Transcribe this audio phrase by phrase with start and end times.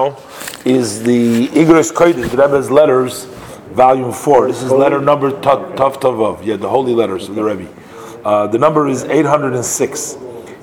[0.00, 0.18] now
[0.64, 3.24] is the Igros Kodesh, the Rebbe's letters,
[3.72, 4.46] volume four.
[4.48, 7.68] This is letter number Tav Tavov, yeah, the holy letters of the Rebbe.
[8.24, 10.16] Uh, the number is 806,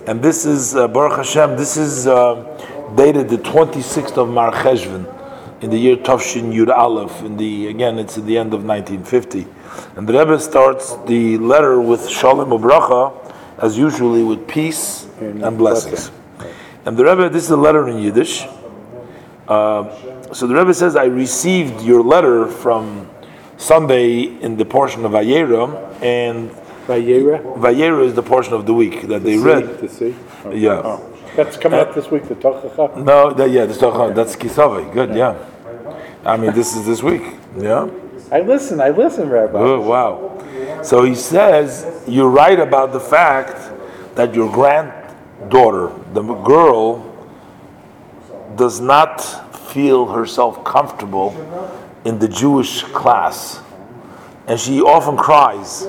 [0.07, 1.57] and this is uh, Baruch Hashem.
[1.57, 5.13] This is uh, dated the 26th of Mar Cheshvan
[5.61, 7.23] in the year Tavshin Yud Aleph.
[7.23, 9.47] In the again, it's at the end of 1950,
[9.95, 16.11] and the Rebbe starts the letter with Shalom Ubracha, as usually with peace and blessings.
[16.85, 18.45] And the Rebbe, this is a letter in Yiddish.
[19.47, 23.09] Uh, so the Rebbe says, I received your letter from
[23.57, 26.51] Sunday in the portion of Vayera, and
[26.85, 27.41] Vayera?
[27.57, 29.79] Vayera is the portion of the week that they read.
[29.79, 30.15] To see?
[30.43, 30.51] Oh.
[30.51, 30.81] Yeah.
[30.83, 31.13] Oh.
[31.35, 33.03] That's coming up this week, the Tochacha?
[33.03, 33.79] No, that, yeah, that's,
[34.15, 34.91] that's Ki Savo.
[34.91, 35.37] Good, yeah.
[36.25, 37.23] I mean, this is this week.
[37.57, 37.89] Yeah.
[38.31, 39.57] I listen, I listen, Rabbi.
[39.57, 40.81] Oh, wow.
[40.83, 43.71] So he says, you're right about the fact
[44.15, 47.13] that your granddaughter, the girl,
[48.55, 51.35] does not feel herself comfortable
[52.05, 53.61] in the Jewish class.
[54.47, 55.87] And she often cries.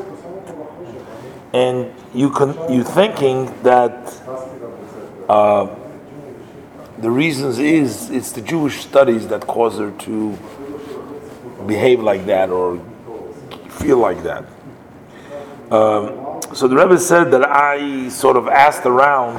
[1.53, 3.95] And you can you thinking that
[5.29, 5.75] uh,
[6.99, 10.39] the reasons is it's the Jewish studies that cause her to
[11.67, 12.83] behave like that or
[13.69, 14.45] feel like that.
[15.71, 19.39] Um, so the Rebbe said that I sort of asked around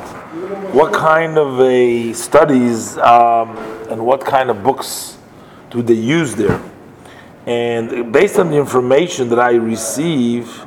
[0.73, 3.57] what kind of a studies um,
[3.89, 5.17] and what kind of books
[5.71, 6.61] do they use there,
[7.47, 10.65] and based on the information that I receive,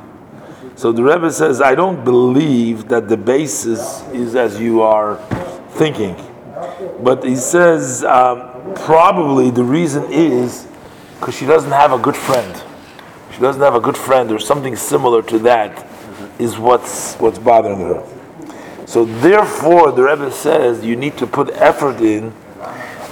[0.74, 5.16] so the Rebbe says I don't believe that the basis is as you are
[5.74, 6.16] thinking,
[7.00, 10.66] but he says um, probably the reason is
[11.20, 12.62] because she doesn't have a good friend.
[13.32, 15.86] She doesn't have a good friend or something similar to that
[16.42, 18.04] is what's what's bothering her.
[18.86, 22.32] So therefore, the Rebbe says you need to put effort in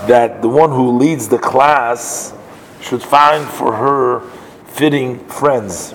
[0.07, 2.35] that the one who leads the class
[2.81, 4.21] should find for her
[4.67, 5.95] fitting friends,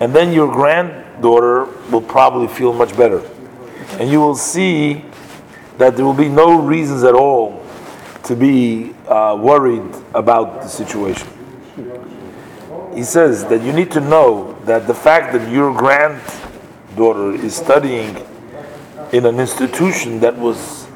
[0.00, 3.22] and then your granddaughter will probably feel much better,
[3.98, 5.04] and you will see
[5.78, 7.64] that there will be no reasons at all
[8.22, 11.28] to be uh, worried about the situation.
[12.94, 15.72] He says that you need to know that the fact that your
[16.94, 18.16] granddaughter is studying
[19.12, 20.86] in an institution that was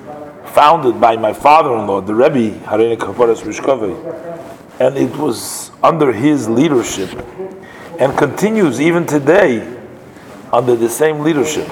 [0.46, 3.42] founded by my father-in-law, the Rebbe Harene Kaparas
[4.80, 7.10] and it was under his leadership
[7.98, 9.76] and continues even today
[10.52, 11.66] under the same leadership.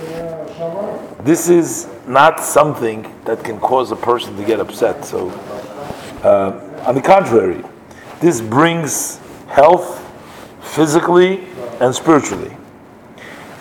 [1.22, 5.04] This is not something that can cause a person to get upset.
[5.04, 5.30] So,
[6.22, 7.64] uh, on the contrary,
[8.20, 10.02] this brings health
[10.60, 11.44] physically
[11.80, 12.56] and spiritually.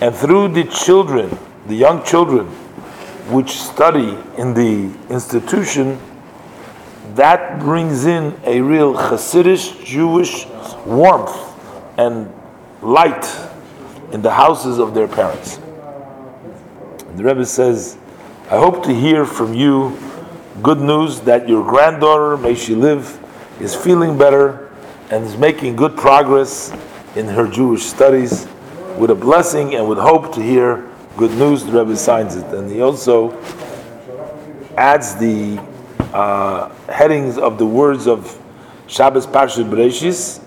[0.01, 2.47] And through the children, the young children,
[3.31, 5.99] which study in the institution,
[7.15, 10.45] that brings in a real Hasidic Jewish
[10.85, 11.33] warmth
[11.97, 12.31] and
[12.81, 13.25] light
[14.11, 15.57] in the houses of their parents.
[17.07, 17.97] And the Rebbe says,
[18.51, 19.97] I hope to hear from you
[20.61, 23.17] good news that your granddaughter, may she live,
[23.61, 24.71] is feeling better
[25.09, 26.73] and is making good progress
[27.15, 28.47] in her Jewish studies
[28.97, 31.63] with a blessing and with hope to hear good news.
[31.65, 32.45] The Rebbe signs it.
[32.53, 33.31] And he also
[34.77, 35.59] adds the
[36.13, 38.41] uh, headings of the words of
[38.87, 40.41] Shabbos Parshat Bereshis.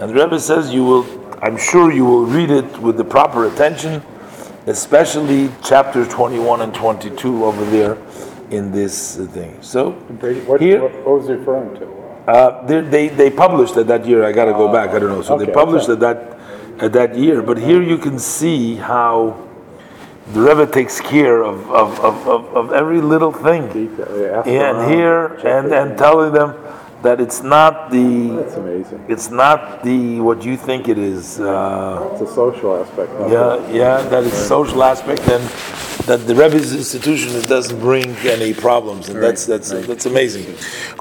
[0.00, 3.46] And the Rebbe says you will, I'm sure you will read it with the proper
[3.46, 4.02] attention,
[4.66, 7.98] especially chapter 21 and 22 over there
[8.50, 9.56] in this thing.
[9.62, 11.86] So, what, here, what, what was he referring to?
[12.26, 14.24] uh, they, they, they published it that year.
[14.24, 14.90] I got to go back.
[14.90, 15.22] I don't know.
[15.22, 15.94] So Okay, they published okay.
[15.94, 16.38] it that
[16.82, 17.42] at that year.
[17.42, 19.38] But here you can see how
[20.34, 23.62] the Rebbe takes care of, of, of, of, of every little thing.
[23.72, 26.50] Detail, yeah, and here and and telling them
[27.02, 29.00] that it's not the That's amazing.
[29.08, 31.40] it's not the what you think it is.
[31.40, 33.10] Uh, It's a social aspect.
[33.34, 35.42] yeah, yeah, that it's social aspect and
[36.08, 40.44] that the Rebbe's institution doesn't bring any problems, and that's that's that's amazing.
[40.44, 40.98] Okay.